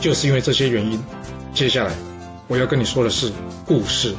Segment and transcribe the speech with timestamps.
[0.00, 1.02] 就是因为这些原因，
[1.52, 1.92] 接下来
[2.46, 3.32] 我要跟你说的是
[3.66, 4.14] 故事，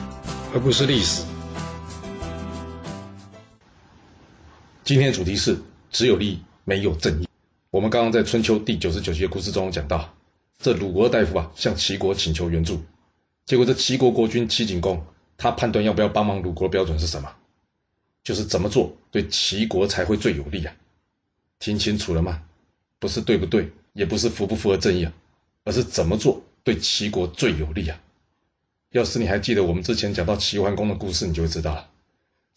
[0.53, 1.23] 而不是历史。
[4.83, 5.57] 今天的主题是
[5.89, 7.27] 只有利益没有正义。
[7.71, 10.13] 我们刚刚在春秋第九十九集的故事中讲到，
[10.57, 12.81] 这鲁国大夫啊向齐国请求援助，
[13.45, 15.05] 结果这齐国国君齐景公，
[15.37, 17.31] 他判断要不要帮忙鲁国的标准是什么？
[18.21, 20.75] 就是怎么做对齐国才会最有利啊？
[21.57, 22.41] 听清楚了吗？
[22.99, 25.13] 不是对不对，也不是符不符合正义啊？
[25.69, 28.01] 而是怎么做对齐国最有利啊？
[28.89, 31.87] 要是你还记得我们之前讲到齐桓公的故事，你就会知道了。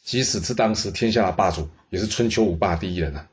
[0.03, 3.28] 即使是当时天下的霸主，也是春秋五霸第一人啊。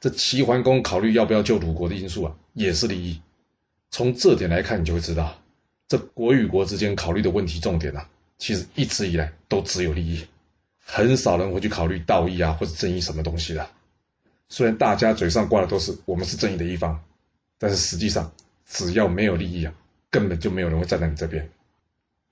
[0.00, 3.20] 这齐桓公考虑要不要救鲁国的因素啊，也是利益。
[3.90, 5.38] 从这点来看，你就会知道，
[5.88, 10.24] 这国与国之间考虑的问题重点啊，其实一直以来都只有利益，
[10.82, 13.68] 很少人会去考虑道义啊或者正义什么东西的。
[14.48, 17.04] 虽然大家嘴上挂的都是我们是正义的一方，
[17.58, 18.32] 但是实际上。
[18.68, 19.72] 只要没有利益啊，
[20.10, 21.50] 根本就没有人会站在你这边。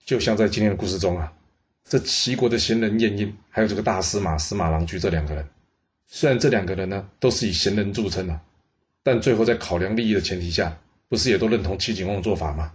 [0.04, 1.32] 就像在今天的故事中啊，
[1.82, 5.48] 这齐国的贤人晏婴，还有这个大司马司马郎居这两个人，
[6.06, 8.42] 虽然这两个人呢都是以贤人著称啊，
[9.02, 10.78] 但最后在考量利益的前提下，
[11.08, 12.72] 不是也都认同齐景公的做法吗？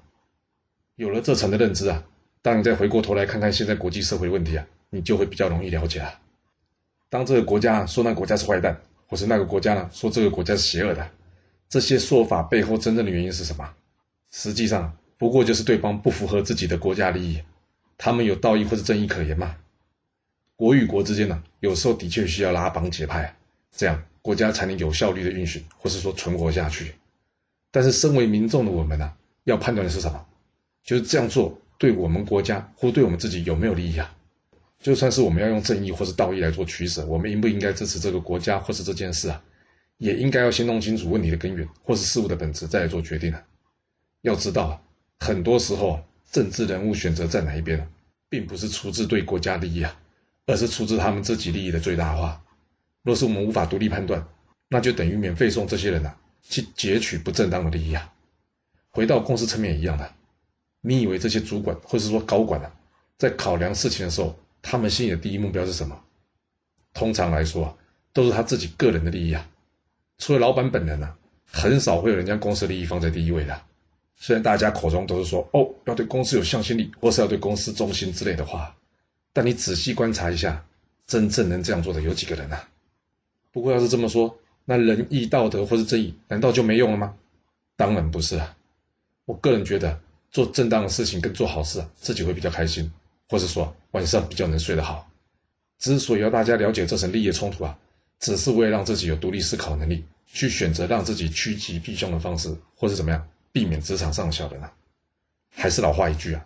[0.96, 2.04] 有了这层的认知啊，
[2.42, 6.20] 当你再回过头来看看现在国际社会问题啊，你就会比较容易了解了。
[7.10, 11.10] 当这个国家说那个国家是坏蛋，或是那个国家呢说这个国家是邪恶的。
[11.72, 13.74] 这些说法背后真正的原因是什么？
[14.30, 17.44] 实际上不过就是对方不符合自己的国家利益，
[17.98, 19.56] 他们有道义或者正义可言吗？
[20.58, 23.38] 国与国之间呢，有时候的确需要拉帮结派，
[23.74, 26.96] 这样国家才能有效率的运行，或是说存活下去。
[27.72, 29.14] 但是身为民众的我们呢，
[29.46, 30.26] 要判断的是什么？
[30.84, 34.14] 就是这样做对我们国家或对我们自己有没有利益啊？
[34.82, 39.42] 就算是我们要用正义或是道义来做取舍，我们应不应该支持这个国家或是这件事啊？
[40.02, 43.44] 也应该要先弄清楚问题的根源，或是事物的本质，再来做决定啊。
[44.22, 44.82] 要知道啊，
[45.20, 47.88] 很多时候啊，政治人物选择在哪一边，
[48.28, 49.96] 并不是出自对国家利益啊，
[50.48, 52.44] 而是出自他们自己利益的最大化。
[53.04, 54.28] 若是我们无法独立判断，
[54.70, 58.12] 那就等于免费送这些人啊去截取不正当的利益啊。
[58.90, 60.12] 回到公司层面一样的，
[60.82, 62.74] 你以为这些主管或是说高管啊，
[63.20, 66.04] 在考量事情的时候，他们心里的第一目标是什么？
[66.92, 67.78] 通常来说啊，
[68.14, 69.48] 都是他自己个人的利益啊。
[70.22, 71.16] 除了老板本人呢，
[71.52, 73.60] 很少会有人将公司利益放在第一位的。
[74.16, 78.76] 虽然大家口中都是说哦，要对公司有向心力，或是要对公司忠心之类的话，
[79.34, 80.64] 但你仔细观察一下，
[81.08, 82.60] 真正能这样做的有几个人呢？
[83.52, 87.16] 不过要是这么说，那仁义道德或是正义，难道就没用了吗？
[87.76, 88.56] 当然不是啊。
[89.26, 90.00] 我个人觉得，
[90.30, 92.92] 做正当的事情跟做好事，自己会比较开心，
[93.28, 95.10] 或是说晚上比较能睡得好。
[95.80, 97.76] 之所以要大家了解这层利益冲突啊。
[98.22, 104.72] 只是为了让自己有独立思考能力，去选择让自己趋吉避凶的方式，或是怎么样避免职场上的小人呢？
[105.54, 106.46] 还是老话一句啊，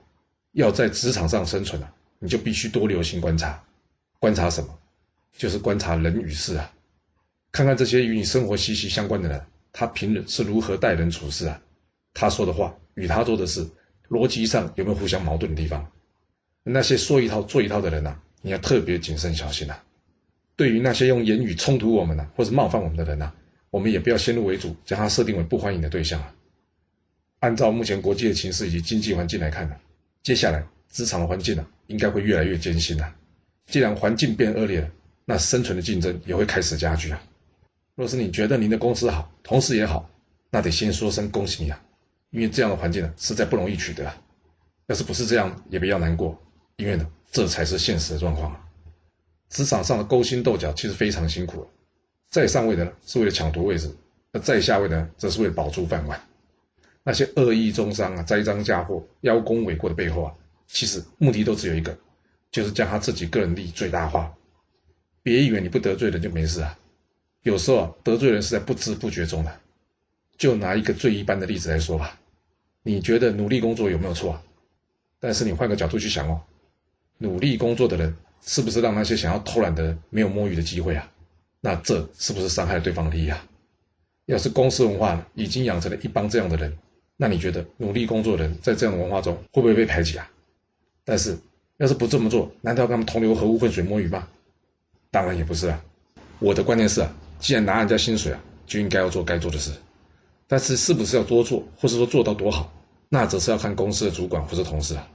[0.53, 3.61] 要在职场上生存啊，你就必须多留心观察。
[4.17, 4.79] 观察什么？
[5.37, 6.71] 就是观察人与事啊，
[7.51, 11.61] 看看这些与你生活息息相关的人，他平日是如何待人处事啊？
[12.13, 13.69] 他说的话与他做的事，
[14.07, 15.91] 逻辑上有没有互相矛盾的地方？
[16.63, 19.83] 那些说一套做一套的人呢，你要特别谨慎小心啊。
[20.55, 23.33] 对于那些用言语冲突我们的，或者冒犯我们的人呢，
[23.69, 26.33] 我们也不要先入为主，将他设定为不欢迎的对象啊。
[27.39, 29.75] 按照目前国际的形势以及经济环境来看呢，
[30.23, 33.15] 接下来职场的环境呢，应该会越来越艰辛啊。
[33.67, 34.89] 既然环境变恶劣了，
[35.25, 37.21] 那生存的竞争也会开始加剧啊。
[37.95, 40.09] 若是你觉得您的公司好，同事也好，
[40.49, 41.81] 那得先说声恭喜你啊，
[42.29, 44.11] 因为这样的环境呢，实在不容易取得。
[44.87, 46.41] 要是不是这样，也不要难过，
[46.77, 48.64] 因为呢，这才是现实的状况啊。
[49.49, 51.67] 职场上的勾心斗角其实非常辛苦了，
[52.29, 53.95] 在上位的呢是为了抢夺位置，
[54.31, 56.21] 那在下位的呢则是为了保住饭碗。
[57.03, 60.33] 那些恶意中伤啊、栽赃嫁祸、邀功诿过的背后啊，
[60.67, 61.95] 其实目的都只有一个，
[62.51, 64.33] 就是将他自己个人利益最大化。
[65.21, 66.77] 别以为你不得罪人就没事啊，
[67.43, 69.59] 有时候啊得罪人是在不知不觉中的。
[70.37, 72.19] 就拿一个最一般的例子来说吧，
[72.81, 74.43] 你觉得努力工作有没有错啊？
[75.19, 76.41] 但是你换个角度去想哦，
[77.19, 78.17] 努力工作的人。
[78.45, 81.11] 是不是让那些想要偷懒的没有摸鱼的机会啊？
[81.61, 83.43] 那这是不是伤害了对方的利益啊？
[84.27, 86.77] 要是公司文化已经养成了一帮这样的人，
[87.17, 90.29] 那你觉得努力工作的人在这样的文化中会不会被排挤啊？
[91.03, 91.37] 但是
[91.77, 94.27] 要是不这么做，难道跟他们同流合污、浑水摸鱼吗？
[95.11, 95.83] 当然也不是啊。
[96.39, 99.71] 我的观念是啊，既然拿人家薪水啊，就应该要做该做的事。
[100.47, 102.71] 但是是不是要多做，或是说做到多好，
[103.09, 105.07] 那则是要看公司的主管或是同事啊。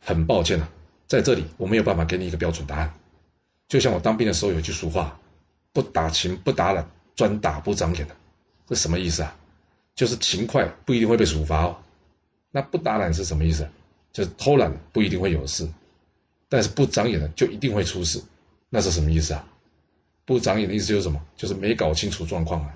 [0.00, 0.68] 很抱歉啊，
[1.12, 2.94] 在这里我没有办法给你一个标准答案。
[3.68, 5.20] 就像我当兵的时候有一句俗话
[5.70, 8.16] ：“不打勤不打懒，专打不长眼的。”
[8.66, 9.36] 这什么意思啊？
[9.94, 11.76] 就是勤快不一定会被处罚哦。
[12.50, 13.68] 那不打懒是什么意思？
[14.10, 15.68] 就是偷懒不一定会有事，
[16.48, 18.18] 但是不长眼的就一定会出事。
[18.70, 19.46] 那是什么意思啊？
[20.24, 21.22] 不长眼的意思就是什么？
[21.36, 22.74] 就是没搞清楚状况啊。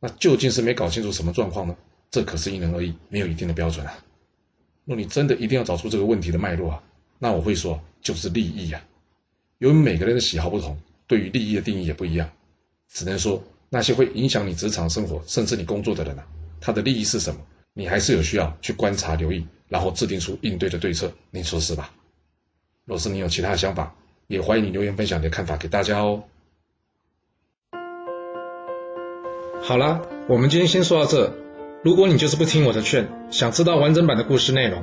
[0.00, 1.76] 那究竟是没搞清楚什么状况呢？
[2.10, 3.92] 这可是因人而异，没有一定的标准啊。
[4.86, 6.82] 若你真的一定要找出这个问题的脉络啊，
[7.22, 8.82] 那我会说就是利益啊。
[9.58, 10.76] 由于每个人的喜好不同，
[11.06, 12.28] 对于利益的定义也不一样，
[12.88, 13.40] 只能说。
[13.74, 16.26] 那些会影响你职场生活，甚至你工作的人啊，
[16.60, 17.40] 他的利益是什么？
[17.72, 21.10] 你还是有需要去观察、留意，然后制定出应对的对策。
[21.30, 21.90] 你说是吧？
[22.84, 23.94] 若是你有其他想法，
[24.26, 26.24] 也欢迎你留言分享你的看法给大家哦。
[29.62, 31.32] 好啦，我们今天先说到这。
[31.82, 34.82] 如果你就是不听我的劝，想知道完整版的故事内容，